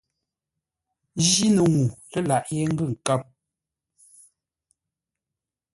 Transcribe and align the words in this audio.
Jíno 1.27 1.61
ŋuu 1.73 1.89
lə́ 2.11 2.21
laghʼ 2.29 2.47
yé 2.55 2.63
ngʉ 2.71 2.85
nkə̌m. 2.93 3.21